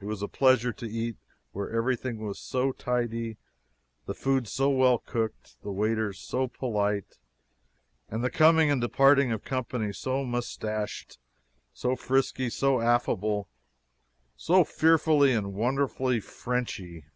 [0.00, 1.16] It was a pleasure to eat
[1.50, 3.36] where everything was so tidy,
[4.04, 7.18] the food so well cooked, the waiters so polite,
[8.08, 11.18] and the coming and departing company so moustached,
[11.72, 13.48] so frisky, so affable,
[14.36, 17.06] so fearfully and wonderfully Frenchy!